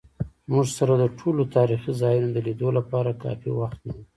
[0.51, 3.99] موږ سره د ټولو تاریخي ځایونو د لیدو لپاره کافي وخت نه و.